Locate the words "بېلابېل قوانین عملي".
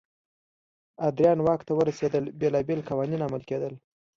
2.39-3.45